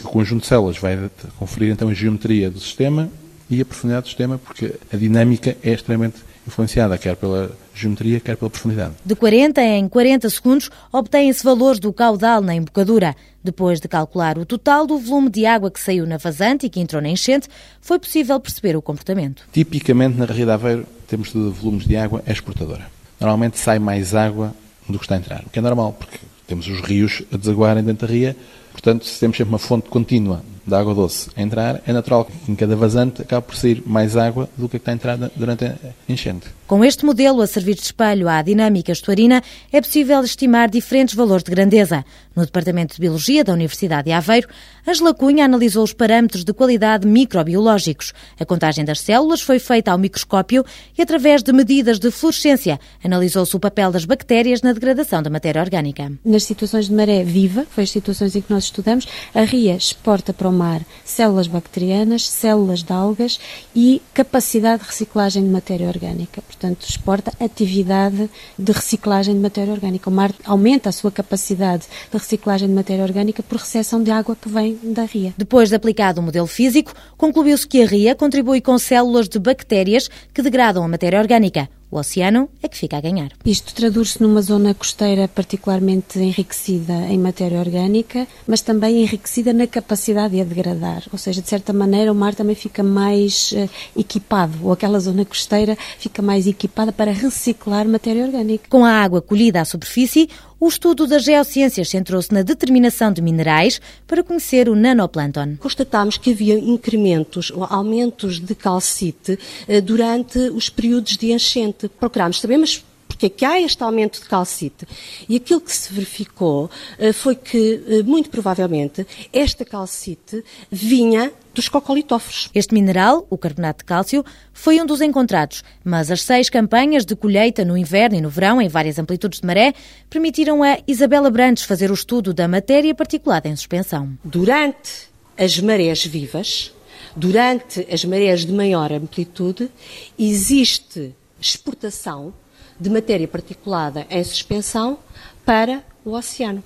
O 0.00 0.08
conjunto 0.08 0.42
de 0.42 0.46
células 0.46 0.78
vai 0.78 1.10
conferir 1.38 1.72
então 1.72 1.88
a 1.88 1.94
geometria 1.94 2.50
do 2.50 2.60
sistema 2.60 3.10
e 3.50 3.60
a 3.60 3.64
profundidade 3.64 4.04
do 4.04 4.08
sistema, 4.08 4.38
porque 4.38 4.74
a 4.92 4.96
dinâmica 4.96 5.56
é 5.62 5.72
extremamente 5.72 6.18
influenciada 6.48 6.98
quer 6.98 7.14
pela 7.14 7.50
geometria, 7.74 8.18
quer 8.18 8.36
pela 8.36 8.50
profundidade. 8.50 8.94
De 9.04 9.14
40 9.14 9.62
em 9.62 9.88
40 9.88 10.28
segundos 10.28 10.70
obtêm-se 10.92 11.44
valores 11.44 11.78
do 11.78 11.92
caudal 11.92 12.40
na 12.40 12.54
embocadura. 12.54 13.14
Depois 13.42 13.80
de 13.80 13.86
calcular 13.86 14.36
o 14.36 14.44
total 14.44 14.86
do 14.86 14.98
volume 14.98 15.30
de 15.30 15.46
água 15.46 15.70
que 15.70 15.80
saiu 15.80 16.06
na 16.06 16.16
vazante 16.16 16.66
e 16.66 16.68
que 16.68 16.80
entrou 16.80 17.00
na 17.00 17.08
enchente, 17.08 17.48
foi 17.80 17.98
possível 17.98 18.38
perceber 18.40 18.76
o 18.76 18.82
comportamento. 18.82 19.44
Tipicamente, 19.52 20.18
na 20.18 20.24
Ria 20.24 20.44
de 20.44 20.50
Aveiro, 20.50 20.86
temos 21.06 21.32
de 21.32 21.38
volumes 21.38 21.86
de 21.86 21.96
água 21.96 22.22
exportadora. 22.26 22.90
Normalmente 23.20 23.58
sai 23.58 23.78
mais 23.78 24.14
água 24.14 24.54
do 24.88 24.98
que 24.98 25.04
está 25.04 25.14
a 25.14 25.18
entrar, 25.18 25.44
o 25.46 25.50
que 25.50 25.58
é 25.58 25.62
normal, 25.62 25.92
porque 25.98 26.18
temos 26.46 26.66
os 26.66 26.80
rios 26.80 27.22
a 27.32 27.36
desaguarem 27.36 27.84
dentro 27.84 28.06
da 28.06 28.12
ria, 28.12 28.36
portanto, 28.72 29.04
se 29.04 29.20
temos 29.20 29.36
sempre 29.36 29.52
uma 29.52 29.58
fonte 29.58 29.88
contínua 29.88 30.42
de 30.68 30.74
água 30.74 30.94
doce 30.94 31.30
a 31.36 31.42
entrar, 31.42 31.80
é 31.86 31.92
natural 31.92 32.24
que 32.24 32.50
em 32.50 32.54
cada 32.54 32.76
vazante 32.76 33.22
acabe 33.22 33.46
por 33.46 33.56
sair 33.56 33.82
mais 33.86 34.16
água 34.16 34.48
do 34.56 34.68
que 34.68 34.76
está 34.76 34.92
a 34.92 34.94
entrar 34.94 35.16
durante 35.34 35.64
a 35.64 35.76
enchente. 36.08 36.46
Com 36.66 36.84
este 36.84 37.04
modelo 37.06 37.40
a 37.40 37.46
servir 37.46 37.76
de 37.76 37.82
espelho 37.82 38.28
à 38.28 38.42
dinâmica 38.42 38.92
estuarina, 38.92 39.42
é 39.72 39.80
possível 39.80 40.20
estimar 40.22 40.68
diferentes 40.68 41.14
valores 41.14 41.42
de 41.42 41.50
grandeza. 41.50 42.04
No 42.36 42.44
Departamento 42.44 42.94
de 42.94 43.00
Biologia 43.00 43.42
da 43.42 43.54
Universidade 43.54 44.04
de 44.04 44.12
Aveiro, 44.12 44.48
Angela 44.86 45.14
Cunha 45.14 45.46
analisou 45.46 45.82
os 45.82 45.92
parâmetros 45.92 46.44
de 46.44 46.52
qualidade 46.52 47.06
microbiológicos. 47.06 48.12
A 48.38 48.44
contagem 48.44 48.84
das 48.84 49.00
células 49.00 49.40
foi 49.40 49.58
feita 49.58 49.90
ao 49.90 49.98
microscópio 49.98 50.64
e, 50.96 51.02
através 51.02 51.42
de 51.42 51.52
medidas 51.52 51.98
de 51.98 52.10
fluorescência, 52.10 52.78
analisou-se 53.02 53.56
o 53.56 53.60
papel 53.60 53.90
das 53.90 54.04
bactérias 54.04 54.60
na 54.60 54.72
degradação 54.72 55.22
da 55.22 55.30
matéria 55.30 55.62
orgânica. 55.62 56.12
Nas 56.24 56.44
situações 56.44 56.86
de 56.86 56.92
maré 56.92 57.24
viva, 57.24 57.66
foi 57.70 57.84
as 57.84 57.90
situações 57.90 58.36
em 58.36 58.42
que 58.42 58.52
nós 58.52 58.64
estudamos, 58.64 59.08
a 59.34 59.42
ria 59.42 59.74
exporta 59.74 60.32
para 60.32 60.48
o 60.48 60.52
mar 60.58 60.82
células 61.04 61.46
bacterianas, 61.46 62.28
células 62.28 62.82
de 62.82 62.92
algas 62.92 63.38
e 63.74 64.02
capacidade 64.12 64.82
de 64.82 64.88
reciclagem 64.88 65.42
de 65.42 65.48
matéria 65.48 65.88
orgânica. 65.88 66.42
Portanto, 66.42 66.86
exporta 66.88 67.32
atividade 67.40 68.28
de 68.58 68.72
reciclagem 68.72 69.34
de 69.34 69.40
matéria 69.40 69.72
orgânica. 69.72 70.10
O 70.10 70.12
mar 70.12 70.32
aumenta 70.44 70.88
a 70.88 70.92
sua 70.92 71.10
capacidade 71.10 71.84
de 72.10 72.18
reciclagem 72.18 72.68
de 72.68 72.74
matéria 72.74 73.04
orgânica 73.04 73.42
por 73.42 73.58
recepção 73.58 74.02
de 74.02 74.10
água 74.10 74.36
que 74.36 74.48
vem 74.48 74.78
da 74.82 75.04
ria. 75.04 75.32
Depois 75.36 75.68
de 75.68 75.76
aplicado 75.76 76.20
o 76.20 76.24
modelo 76.24 76.46
físico, 76.46 76.92
concluiu-se 77.16 77.66
que 77.66 77.82
a 77.82 77.86
ria 77.86 78.14
contribui 78.14 78.60
com 78.60 78.78
células 78.78 79.28
de 79.28 79.38
bactérias 79.38 80.10
que 80.34 80.42
degradam 80.42 80.84
a 80.84 80.88
matéria 80.88 81.20
orgânica. 81.20 81.68
O 81.90 81.98
oceano 81.98 82.50
é 82.62 82.68
que 82.68 82.76
fica 82.76 82.98
a 82.98 83.00
ganhar. 83.00 83.30
Isto 83.44 83.74
traduz-se 83.74 84.22
numa 84.22 84.42
zona 84.42 84.74
costeira 84.74 85.26
particularmente 85.26 86.18
enriquecida 86.18 86.92
em 87.08 87.18
matéria 87.18 87.58
orgânica, 87.58 88.26
mas 88.46 88.60
também 88.60 89.02
enriquecida 89.02 89.52
na 89.54 89.66
capacidade 89.66 90.34
de 90.34 90.40
a 90.42 90.44
degradar. 90.44 91.04
Ou 91.10 91.18
seja, 91.18 91.40
de 91.40 91.48
certa 91.48 91.72
maneira, 91.72 92.12
o 92.12 92.14
mar 92.14 92.34
também 92.34 92.54
fica 92.54 92.82
mais 92.82 93.52
uh, 93.52 93.70
equipado, 93.96 94.52
ou 94.62 94.72
aquela 94.72 95.00
zona 95.00 95.24
costeira 95.24 95.76
fica 95.98 96.20
mais 96.20 96.46
equipada 96.46 96.92
para 96.92 97.10
reciclar 97.10 97.88
matéria 97.88 98.24
orgânica. 98.24 98.66
Com 98.68 98.84
a 98.84 98.92
água 98.92 99.22
colhida 99.22 99.60
à 99.60 99.64
superfície, 99.64 100.28
o 100.60 100.68
estudo 100.68 101.06
das 101.06 101.24
geociências 101.24 101.88
centrou-se 101.88 102.32
na 102.32 102.42
determinação 102.42 103.12
de 103.12 103.22
minerais 103.22 103.80
para 104.06 104.24
conhecer 104.24 104.68
o 104.68 104.74
nanoplâncton. 104.74 105.56
Constatámos 105.58 106.18
que 106.18 106.32
havia 106.32 106.58
incrementos 106.58 107.50
ou 107.50 107.64
aumentos 107.64 108.40
de 108.40 108.54
calcite 108.54 109.38
eh, 109.68 109.80
durante 109.80 110.38
os 110.38 110.68
períodos 110.68 111.16
de 111.16 111.32
enchente. 111.32 111.88
Procurámos 111.88 112.40
saber, 112.40 112.58
mas 112.58 112.84
Porque 113.08 113.26
é 113.26 113.28
que 113.30 113.44
há 113.44 113.60
este 113.60 113.82
aumento 113.82 114.20
de 114.20 114.28
calcite? 114.28 114.86
E 115.28 115.36
aquilo 115.36 115.60
que 115.60 115.74
se 115.74 115.92
verificou 115.92 116.66
uh, 116.98 117.12
foi 117.12 117.34
que, 117.34 117.82
uh, 117.88 118.04
muito 118.04 118.30
provavelmente, 118.30 119.04
esta 119.32 119.64
calcite 119.64 120.44
vinha 120.70 121.32
dos 121.58 121.68
cocolitóforos. 121.68 122.48
Este 122.54 122.72
mineral, 122.72 123.26
o 123.28 123.36
carbonato 123.36 123.78
de 123.78 123.84
cálcio, 123.84 124.24
foi 124.52 124.80
um 124.80 124.86
dos 124.86 125.00
encontrados, 125.00 125.64
mas 125.84 126.08
as 126.08 126.22
seis 126.22 126.48
campanhas 126.48 127.04
de 127.04 127.16
colheita 127.16 127.64
no 127.64 127.76
inverno 127.76 128.16
e 128.16 128.20
no 128.20 128.30
verão, 128.30 128.62
em 128.62 128.68
várias 128.68 128.96
amplitudes 128.96 129.40
de 129.40 129.46
maré, 129.46 129.74
permitiram 130.08 130.62
a 130.62 130.78
Isabela 130.86 131.28
Brandes 131.28 131.64
fazer 131.64 131.90
o 131.90 131.94
estudo 131.94 132.32
da 132.32 132.46
matéria 132.46 132.94
particulada 132.94 133.48
em 133.48 133.56
suspensão. 133.56 134.16
Durante 134.22 135.08
as 135.36 135.58
marés 135.58 136.06
vivas, 136.06 136.72
durante 137.16 137.84
as 137.92 138.04
marés 138.04 138.46
de 138.46 138.52
maior 138.52 138.92
amplitude, 138.92 139.68
existe 140.16 141.12
exportação 141.40 142.32
de 142.78 142.88
matéria 142.88 143.26
particulada 143.26 144.06
em 144.08 144.22
suspensão 144.22 144.96
para 145.44 145.82
o 146.04 146.12
oceano. 146.12 146.62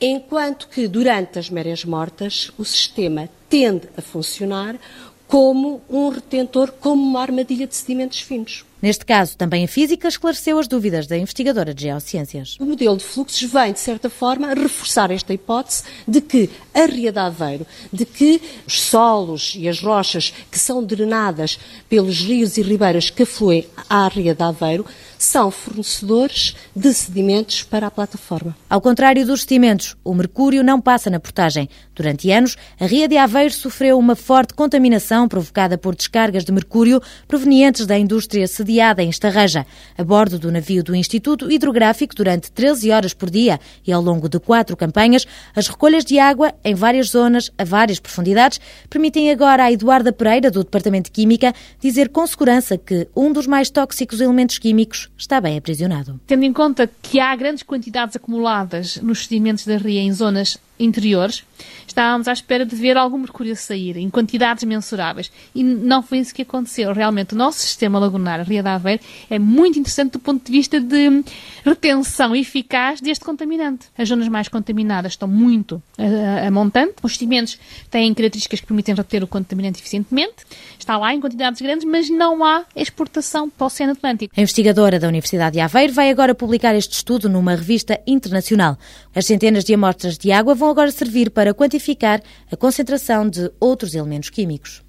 Enquanto 0.00 0.68
que 0.68 0.88
durante 0.88 1.38
as 1.38 1.48
marés 1.48 1.84
mortas 1.84 2.50
o 2.58 2.64
sistema 2.64 3.28
tende 3.48 3.88
a 3.96 4.02
funcionar 4.02 4.78
como 5.26 5.82
um 5.88 6.08
retentor, 6.10 6.72
como 6.72 7.02
uma 7.02 7.20
armadilha 7.20 7.66
de 7.66 7.74
sedimentos 7.74 8.20
finos. 8.20 8.64
Neste 8.84 9.06
caso, 9.06 9.34
também 9.38 9.64
a 9.64 9.66
física 9.66 10.06
esclareceu 10.06 10.58
as 10.58 10.68
dúvidas 10.68 11.06
da 11.06 11.16
investigadora 11.16 11.72
de 11.72 11.84
geociências. 11.84 12.58
O 12.60 12.66
modelo 12.66 12.98
de 12.98 13.02
fluxos 13.02 13.50
vem, 13.50 13.72
de 13.72 13.80
certa 13.80 14.10
forma, 14.10 14.52
reforçar 14.52 15.10
esta 15.10 15.32
hipótese 15.32 15.84
de 16.06 16.20
que 16.20 16.50
a 16.74 16.84
Ria 16.84 17.10
de 17.10 17.18
Aveiro, 17.18 17.66
de 17.90 18.04
que 18.04 18.42
os 18.66 18.82
solos 18.82 19.54
e 19.56 19.70
as 19.70 19.80
rochas 19.80 20.34
que 20.50 20.58
são 20.58 20.84
drenadas 20.84 21.58
pelos 21.88 22.20
rios 22.20 22.58
e 22.58 22.62
ribeiras 22.62 23.08
que 23.08 23.22
afluem 23.22 23.66
à 23.88 24.06
Ria 24.06 24.34
de 24.34 24.42
Aveiro 24.42 24.84
são 25.24 25.50
fornecedores 25.50 26.54
de 26.76 26.92
sedimentos 26.92 27.62
para 27.62 27.86
a 27.86 27.90
plataforma. 27.90 28.54
Ao 28.68 28.80
contrário 28.80 29.26
dos 29.26 29.40
sedimentos, 29.42 29.96
o 30.04 30.12
mercúrio 30.12 30.62
não 30.62 30.78
passa 30.78 31.08
na 31.08 31.18
portagem. 31.18 31.68
Durante 31.94 32.30
anos, 32.30 32.56
a 32.78 32.84
Ria 32.84 33.08
de 33.08 33.16
Aveiro 33.16 33.54
sofreu 33.54 33.98
uma 33.98 34.14
forte 34.14 34.52
contaminação 34.52 35.26
provocada 35.26 35.78
por 35.78 35.94
descargas 35.94 36.44
de 36.44 36.52
mercúrio 36.52 37.00
provenientes 37.26 37.86
da 37.86 37.98
indústria 37.98 38.46
sediada 38.74 39.02
em 39.02 39.08
Estarreja. 39.08 39.64
A 39.96 40.02
bordo 40.02 40.38
do 40.38 40.50
navio 40.50 40.82
do 40.82 40.94
Instituto 40.94 41.50
Hidrográfico, 41.50 42.14
durante 42.14 42.50
13 42.50 42.90
horas 42.90 43.14
por 43.14 43.30
dia 43.30 43.60
e 43.86 43.92
ao 43.92 44.02
longo 44.02 44.28
de 44.28 44.40
quatro 44.40 44.76
campanhas, 44.76 45.26
as 45.54 45.68
recolhas 45.68 46.04
de 46.04 46.18
água 46.18 46.52
em 46.64 46.74
várias 46.74 47.10
zonas, 47.10 47.52
a 47.56 47.64
várias 47.64 48.00
profundidades, 48.00 48.60
permitem 48.90 49.30
agora 49.30 49.64
a 49.64 49.72
Eduarda 49.72 50.12
Pereira, 50.12 50.50
do 50.50 50.64
Departamento 50.64 51.04
de 51.04 51.12
Química, 51.12 51.54
dizer 51.80 52.08
com 52.08 52.26
segurança 52.26 52.76
que 52.76 53.06
um 53.14 53.32
dos 53.32 53.46
mais 53.46 53.70
tóxicos 53.70 54.20
elementos 54.20 54.58
químicos 54.58 55.08
está 55.16 55.40
bem 55.40 55.56
aprisionado. 55.56 56.20
Tendo 56.26 56.44
em 56.44 56.52
conta 56.52 56.90
que 57.02 57.20
há 57.20 57.34
grandes 57.36 57.62
quantidades 57.62 58.16
acumuladas 58.16 58.96
nos 58.96 59.24
sedimentos 59.24 59.64
da 59.64 59.76
ria 59.76 60.00
em 60.00 60.12
zonas 60.12 60.58
interiores, 60.78 61.44
estávamos 61.86 62.26
à 62.26 62.32
espera 62.32 62.66
de 62.66 62.74
ver 62.74 62.96
algum 62.96 63.18
mercúrio 63.18 63.54
sair 63.54 63.96
em 63.96 64.10
quantidades 64.10 64.64
mensuráveis. 64.64 65.30
E 65.54 65.62
não 65.62 66.02
foi 66.02 66.18
isso 66.18 66.34
que 66.34 66.42
aconteceu. 66.42 66.92
Realmente, 66.92 67.34
o 67.34 67.36
nosso 67.36 67.60
sistema 67.60 67.98
lagunar, 67.98 68.40
a 68.40 68.42
Ria 68.42 68.62
da 68.62 68.74
Aveiro, 68.74 69.02
é 69.30 69.38
muito 69.38 69.78
interessante 69.78 70.12
do 70.12 70.18
ponto 70.18 70.44
de 70.44 70.50
vista 70.50 70.80
de 70.80 71.24
retenção 71.64 72.34
eficaz 72.34 73.00
deste 73.00 73.24
contaminante. 73.24 73.86
As 73.96 74.08
zonas 74.08 74.28
mais 74.28 74.48
contaminadas 74.48 75.12
estão 75.12 75.28
muito 75.28 75.82
a, 75.96 76.48
a 76.48 76.50
montante. 76.50 76.94
Os 77.02 77.12
sedimentos 77.12 77.58
têm 77.90 78.12
características 78.12 78.60
que 78.60 78.66
permitem 78.66 78.94
reter 78.94 79.22
o 79.22 79.26
contaminante 79.26 79.80
eficientemente. 79.80 80.34
Está 80.78 80.96
lá 80.96 81.14
em 81.14 81.20
quantidades 81.20 81.60
grandes, 81.60 81.84
mas 81.84 82.10
não 82.10 82.44
há 82.44 82.64
exportação 82.74 83.48
para 83.48 83.64
o 83.64 83.66
Oceano 83.66 83.92
Atlântico. 83.92 84.34
A 84.36 84.40
investigadora 84.40 84.98
da 84.98 85.08
Universidade 85.08 85.54
de 85.54 85.60
Aveiro 85.60 85.92
vai 85.92 86.10
agora 86.10 86.34
publicar 86.34 86.74
este 86.74 86.94
estudo 86.94 87.28
numa 87.28 87.54
revista 87.54 88.00
internacional. 88.06 88.76
As 89.14 89.26
centenas 89.26 89.64
de 89.64 89.74
amostras 89.74 90.18
de 90.18 90.32
água 90.32 90.54
vão 90.54 90.63
agora 90.68 90.90
servir 90.90 91.30
para 91.30 91.54
quantificar 91.54 92.22
a 92.50 92.56
concentração 92.56 93.28
de 93.28 93.50
outros 93.60 93.94
elementos 93.94 94.30
químicos. 94.30 94.82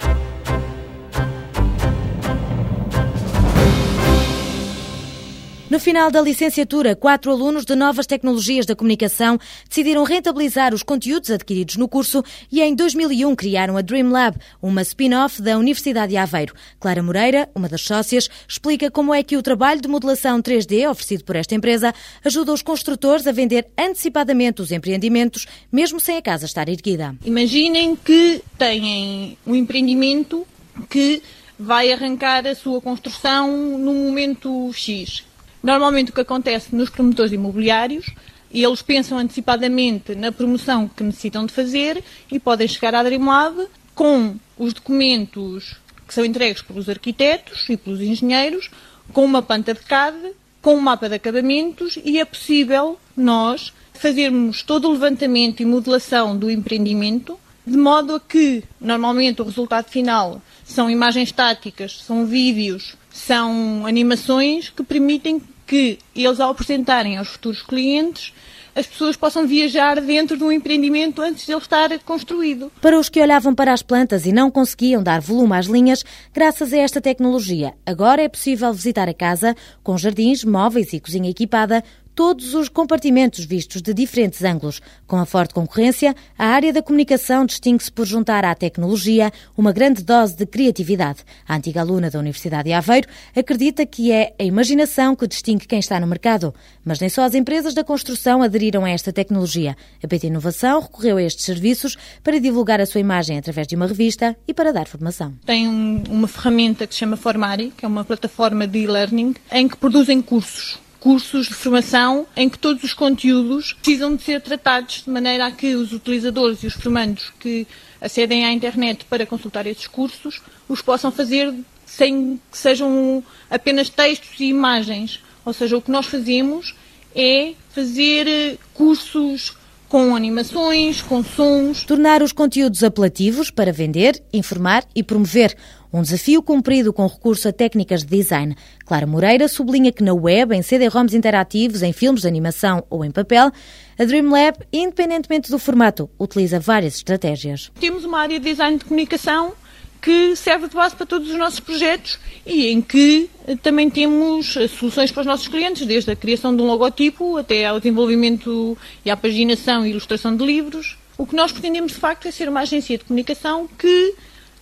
No 5.67 5.79
final 5.79 6.11
da 6.11 6.21
licenciatura, 6.21 6.95
quatro 6.95 7.31
alunos 7.31 7.65
de 7.65 7.75
novas 7.75 8.05
tecnologias 8.05 8.67
da 8.67 8.75
comunicação 8.75 9.39
decidiram 9.67 10.03
rentabilizar 10.03 10.75
os 10.75 10.83
conteúdos 10.83 11.31
adquiridos 11.31 11.75
no 11.75 11.89
curso 11.89 12.23
e 12.51 12.61
em 12.61 12.75
2001 12.75 13.35
criaram 13.35 13.75
a 13.75 13.81
Dream 13.81 14.11
Lab, 14.11 14.37
uma 14.61 14.83
spin-off 14.83 15.41
da 15.41 15.57
Universidade 15.57 16.11
de 16.11 16.17
Aveiro. 16.17 16.53
Clara 16.79 17.01
Moreira, 17.01 17.49
uma 17.55 17.67
das 17.67 17.81
sócias, 17.81 18.29
explica 18.47 18.91
como 18.91 19.11
é 19.11 19.23
que 19.23 19.35
o 19.35 19.41
trabalho 19.41 19.81
de 19.81 19.87
modelação 19.87 20.39
3D 20.39 20.87
oferecido 20.87 21.23
por 21.23 21.35
esta 21.35 21.55
empresa 21.55 21.95
ajuda 22.23 22.53
os 22.53 22.61
construtores 22.61 23.25
a 23.25 23.31
vender 23.31 23.65
antecipadamente 23.75 24.61
os 24.61 24.71
empreendimentos, 24.71 25.47
mesmo 25.71 25.99
sem 25.99 26.15
a 26.15 26.21
casa 26.21 26.45
estar 26.45 26.69
erguida. 26.69 27.15
Imaginem 27.25 27.95
que 27.95 28.39
têm 28.55 29.35
um 29.47 29.55
empreendimento 29.55 30.45
que 30.87 31.23
vai 31.57 31.91
arrancar 31.91 32.45
a 32.45 32.53
sua 32.53 32.79
construção 32.79 33.79
no 33.79 33.95
momento 33.95 34.71
X 34.71 35.23
Normalmente 35.65 36.11
o 36.11 36.13
que 36.13 36.21
acontece 36.21 36.75
nos 36.75 36.91
promotores 36.91 37.31
imobiliários, 37.31 38.05
eles 38.53 38.83
pensam 38.83 39.17
antecipadamente 39.17 40.13
na 40.13 40.31
promoção 40.31 40.87
que 40.87 41.03
necessitam 41.03 41.43
de 41.43 41.51
fazer 41.51 42.03
e 42.31 42.39
podem 42.39 42.67
chegar 42.67 42.93
à 42.93 43.01
Dreamlab 43.01 43.65
com 43.95 44.35
os 44.59 44.73
documentos 44.73 45.75
que 46.07 46.13
são 46.13 46.23
entregues 46.23 46.61
pelos 46.61 46.87
arquitetos 46.87 47.67
e 47.67 47.75
pelos 47.75 47.99
engenheiros, 47.99 48.69
com 49.11 49.25
uma 49.25 49.41
planta 49.41 49.73
de 49.73 49.79
CAD, 49.79 50.15
com 50.61 50.75
um 50.75 50.81
mapa 50.81 51.09
de 51.09 51.15
acabamentos 51.15 51.97
e 52.05 52.19
é 52.19 52.25
possível 52.25 52.99
nós 53.17 53.73
fazermos 53.91 54.61
todo 54.61 54.87
o 54.87 54.91
levantamento 54.91 55.61
e 55.61 55.65
modelação 55.65 56.37
do 56.37 56.51
empreendimento, 56.51 57.39
de 57.65 57.75
modo 57.75 58.13
a 58.13 58.19
que, 58.19 58.63
normalmente, 58.79 59.41
o 59.41 59.45
resultado 59.45 59.89
final 59.89 60.39
são 60.63 60.91
imagens 60.91 61.29
estáticas, 61.29 62.03
são 62.03 62.23
vídeos, 62.23 62.95
são 63.09 63.87
animações 63.87 64.69
que 64.69 64.83
permitem 64.83 65.41
que 65.65 65.99
eles, 66.15 66.39
ao 66.39 66.51
apresentarem 66.51 67.17
aos 67.17 67.29
futuros 67.29 67.61
clientes, 67.61 68.33
as 68.75 68.85
pessoas 68.85 69.15
possam 69.15 69.47
viajar 69.47 70.01
dentro 70.01 70.37
de 70.37 70.43
um 70.43 70.51
empreendimento 70.51 71.21
antes 71.21 71.45
de 71.45 71.53
ele 71.53 71.61
estar 71.61 71.97
construído. 71.99 72.69
Para 72.81 72.99
os 72.99 73.07
que 73.07 73.21
olhavam 73.21 73.55
para 73.55 73.71
as 73.71 73.81
plantas 73.81 74.25
e 74.25 74.33
não 74.33 74.51
conseguiam 74.51 75.01
dar 75.01 75.21
volume 75.21 75.55
às 75.55 75.65
linhas, 75.65 76.03
graças 76.33 76.73
a 76.73 76.77
esta 76.77 76.99
tecnologia, 76.99 77.73
agora 77.85 78.21
é 78.21 78.27
possível 78.27 78.73
visitar 78.73 79.07
a 79.07 79.13
casa 79.13 79.55
com 79.81 79.97
jardins, 79.97 80.43
móveis 80.43 80.91
e 80.91 80.99
cozinha 80.99 81.29
equipada 81.29 81.81
todos 82.15 82.53
os 82.53 82.69
compartimentos 82.69 83.43
vistos 83.43 83.81
de 83.81 83.93
diferentes 83.93 84.41
ângulos. 84.43 84.81
Com 85.05 85.17
a 85.17 85.25
forte 85.25 85.53
concorrência, 85.53 86.15
a 86.37 86.47
área 86.47 86.71
da 86.71 86.81
comunicação 86.81 87.45
distingue-se 87.45 87.91
por 87.91 88.05
juntar 88.05 88.45
à 88.45 88.55
tecnologia 88.55 89.31
uma 89.57 89.73
grande 89.73 90.01
dose 90.01 90.35
de 90.35 90.45
criatividade. 90.45 91.19
A 91.45 91.57
antiga 91.57 91.81
aluna 91.81 92.09
da 92.09 92.17
Universidade 92.17 92.69
de 92.69 92.73
Aveiro 92.73 93.09
acredita 93.35 93.85
que 93.85 94.11
é 94.13 94.33
a 94.39 94.43
imaginação 94.43 95.15
que 95.15 95.27
distingue 95.27 95.67
quem 95.67 95.79
está 95.79 95.99
no 95.99 96.07
mercado. 96.07 96.55
Mas 96.85 96.99
nem 96.99 97.09
só 97.09 97.23
as 97.23 97.35
empresas 97.35 97.73
da 97.73 97.83
construção 97.83 98.41
aderiram 98.41 98.85
a 98.85 98.89
esta 98.89 99.11
tecnologia. 99.11 99.75
A 100.01 100.07
PT 100.07 100.27
Inovação 100.27 100.79
recorreu 100.79 101.17
a 101.17 101.23
estes 101.23 101.43
serviços 101.43 101.97
para 102.23 102.39
divulgar 102.39 102.79
a 102.79 102.85
sua 102.85 103.01
imagem 103.01 103.37
através 103.37 103.67
de 103.67 103.75
uma 103.75 103.87
revista 103.87 104.37
e 104.47 104.53
para 104.53 104.71
dar 104.71 104.87
formação. 104.87 105.33
Tem 105.45 105.67
um, 105.67 106.03
uma 106.09 106.27
ferramenta 106.29 106.87
que 106.87 106.93
se 106.93 106.99
chama 107.01 107.17
Formari, 107.17 107.73
que 107.75 107.83
é 107.83 107.87
uma 107.87 108.05
plataforma 108.05 108.65
de 108.65 108.79
e-learning, 108.79 109.35
em 109.51 109.67
que 109.67 109.75
produzem 109.75 110.21
cursos 110.21 110.84
cursos 111.05 111.45
de 111.45 111.53
formação 111.53 112.25
em 112.35 112.49
que 112.49 112.57
todos 112.57 112.83
os 112.83 112.91
conteúdos 112.91 113.73
precisam 113.73 114.15
de 114.15 114.23
ser 114.23 114.41
tratados 114.41 115.03
de 115.03 115.09
maneira 115.11 115.45
a 115.45 115.51
que 115.51 115.75
os 115.75 115.93
utilizadores 115.93 116.63
e 116.63 116.65
os 116.65 116.73
formandos 116.73 117.31
que 117.39 117.67
acedem 118.01 118.43
à 118.43 118.51
internet 118.51 119.05
para 119.05 119.23
consultar 119.23 119.67
esses 119.67 119.85
cursos 119.85 120.41
os 120.67 120.81
possam 120.81 121.11
fazer 121.11 121.53
sem 121.85 122.41
que 122.51 122.57
sejam 122.57 123.23
apenas 123.51 123.87
textos 123.87 124.39
e 124.39 124.45
imagens. 124.45 125.21
Ou 125.45 125.53
seja, 125.53 125.77
o 125.77 125.81
que 125.81 125.91
nós 125.91 126.07
fazemos 126.07 126.73
é 127.15 127.53
fazer 127.69 128.27
eh, 128.27 128.57
cursos 128.73 129.55
com 129.87 130.15
animações, 130.15 131.03
com 131.03 131.23
sons. 131.23 131.83
Tornar 131.83 132.23
os 132.23 132.31
conteúdos 132.31 132.83
apelativos 132.83 133.51
para 133.51 133.71
vender, 133.71 134.21
informar 134.33 134.83
e 134.95 135.03
promover. 135.03 135.55
Um 135.95 136.01
desafio 136.01 136.43
cumprido 136.43 136.91
com 136.91 137.07
recurso 137.07 137.47
a 137.47 137.53
técnicas 137.53 138.03
de 138.03 138.17
design. 138.17 138.53
Clara 138.85 139.07
Moreira 139.07 139.47
sublinha 139.47 139.93
que 139.93 140.03
na 140.03 140.13
web, 140.13 140.53
em 140.53 140.61
CD-ROMs 140.61 141.13
interativos, 141.13 141.81
em 141.81 141.93
filmes 141.93 142.23
de 142.23 142.27
animação 142.27 142.83
ou 142.89 143.05
em 143.05 143.09
papel, 143.09 143.49
a 143.97 144.03
Dreamlab, 144.03 144.57
independentemente 144.73 145.49
do 145.49 145.57
formato, 145.57 146.09
utiliza 146.19 146.59
várias 146.59 146.95
estratégias. 146.95 147.71
Temos 147.79 148.03
uma 148.03 148.19
área 148.19 148.37
de 148.37 148.43
design 148.43 148.77
de 148.77 148.83
comunicação 148.83 149.53
que 150.01 150.35
serve 150.35 150.67
de 150.67 150.75
base 150.75 150.97
para 150.97 151.05
todos 151.05 151.29
os 151.29 151.37
nossos 151.37 151.61
projetos 151.61 152.19
e 152.45 152.67
em 152.67 152.81
que 152.81 153.29
eh, 153.47 153.55
também 153.55 153.89
temos 153.89 154.57
eh, 154.57 154.67
soluções 154.67 155.13
para 155.13 155.21
os 155.21 155.25
nossos 155.25 155.47
clientes, 155.47 155.87
desde 155.87 156.11
a 156.11 156.15
criação 156.15 156.53
de 156.53 156.61
um 156.61 156.67
logotipo 156.67 157.37
até 157.37 157.67
ao 157.67 157.79
desenvolvimento 157.79 158.77
e 159.05 159.09
à 159.09 159.15
paginação 159.15 159.85
e 159.85 159.91
ilustração 159.91 160.35
de 160.35 160.45
livros. 160.45 160.97
O 161.17 161.25
que 161.25 161.37
nós 161.37 161.53
pretendemos, 161.53 161.93
de 161.93 161.99
facto, 161.99 162.27
é 162.27 162.31
ser 162.31 162.49
uma 162.49 162.59
agência 162.59 162.97
de 162.97 163.05
comunicação 163.05 163.65
que 163.79 164.13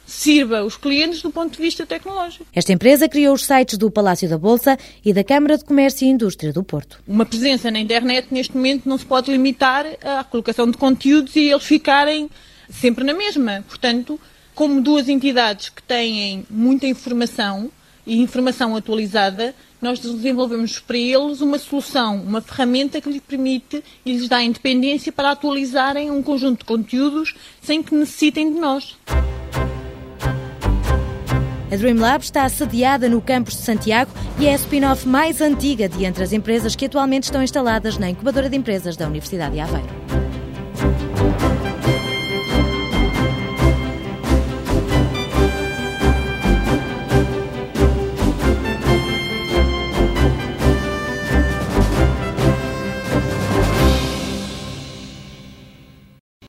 sirva 0.06 0.64
os 0.64 0.78
clientes 0.78 1.22
do 1.22 1.32
ponto 1.32 1.56
de 1.56 1.62
vista 1.62 1.86
tecnológico. 1.86 2.46
Esta 2.54 2.74
empresa 2.74 3.08
criou 3.08 3.34
os 3.34 3.46
sites 3.46 3.78
do 3.78 3.90
Palácio 3.90 4.30
da 4.30 4.38
Bolsa 4.38 4.78
e 5.04 5.14
da 5.14 5.24
Câmara 5.24 5.58
de 5.58 5.66
Comércio 5.66 6.06
e 6.06 6.10
Indústria 6.10 6.52
do 6.52 6.64
Porto. 6.64 7.02
Uma 7.08 7.26
presença 7.26 7.72
na 7.72 7.80
internet 7.80 8.28
neste 8.32 8.56
momento 8.56 8.88
não 8.88 8.98
se 8.98 9.06
pode 9.06 9.32
limitar 9.32 9.86
à 10.04 10.24
colocação 10.24 10.70
de 10.70 10.78
conteúdos 10.78 11.36
e 11.36 11.50
eles 11.50 11.64
ficarem 11.64 12.30
sempre 12.70 13.04
na 13.04 13.14
mesma. 13.14 13.64
Portanto, 13.68 14.20
como 14.54 14.82
duas 14.82 15.10
entidades 15.10 15.70
que 15.70 15.82
têm 15.82 16.46
muita 16.50 16.86
informação 16.86 17.72
e 18.06 18.22
informação 18.22 18.76
atualizada, 18.76 19.56
nós 19.82 20.00
desenvolvemos 20.00 20.80
para 20.80 20.98
eles 20.98 21.42
uma 21.42 21.58
solução, 21.60 22.22
uma 22.22 22.42
ferramenta 22.42 23.02
que 23.02 23.10
lhes 23.10 23.22
permite 23.22 23.84
e 24.06 24.14
lhes 24.14 24.30
dá 24.30 24.42
independência 24.42 25.12
para 25.12 25.32
atualizarem 25.32 26.10
um 26.10 26.24
conjunto 26.24 26.60
de 26.60 26.66
conteúdos 26.66 27.36
sem 27.62 27.84
que 27.84 27.94
necessitem 27.94 28.54
de 28.54 28.60
nós. 28.60 28.98
A 31.74 31.76
Dreamlab 31.76 32.24
está 32.24 32.48
sediada 32.50 33.10
no 33.10 33.20
campus 33.20 33.56
de 33.56 33.62
Santiago 33.64 34.12
e 34.38 34.46
é 34.46 34.52
a 34.52 34.56
spin-off 34.56 35.08
mais 35.08 35.42
antiga 35.42 35.90
de 35.90 36.06
entre 36.06 36.24
as 36.24 36.32
empresas 36.32 36.76
que 36.76 36.86
atualmente 36.86 37.24
estão 37.24 37.42
instaladas 37.42 37.98
na 37.98 38.12
incubadora 38.12 38.48
de 38.48 38.56
empresas 38.56 38.96
da 38.96 39.08
Universidade 39.08 39.56
de 39.56 39.60
Aveiro. 39.60 40.03